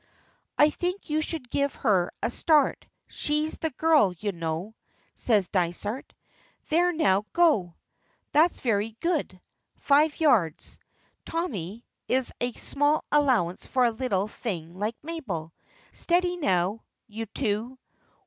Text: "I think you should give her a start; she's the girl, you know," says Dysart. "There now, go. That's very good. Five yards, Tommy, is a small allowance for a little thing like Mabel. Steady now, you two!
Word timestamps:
"I 0.57 0.71
think 0.71 1.11
you 1.11 1.21
should 1.21 1.47
give 1.51 1.75
her 1.75 2.11
a 2.23 2.31
start; 2.31 2.87
she's 3.07 3.59
the 3.59 3.69
girl, 3.69 4.15
you 4.17 4.31
know," 4.31 4.73
says 5.13 5.47
Dysart. 5.49 6.15
"There 6.69 6.91
now, 6.91 7.25
go. 7.33 7.75
That's 8.31 8.61
very 8.61 8.97
good. 8.99 9.39
Five 9.77 10.19
yards, 10.19 10.79
Tommy, 11.23 11.85
is 12.07 12.33
a 12.41 12.51
small 12.53 13.05
allowance 13.11 13.67
for 13.67 13.85
a 13.85 13.91
little 13.91 14.27
thing 14.27 14.73
like 14.73 14.95
Mabel. 15.03 15.53
Steady 15.93 16.35
now, 16.35 16.81
you 17.05 17.27
two! 17.27 17.77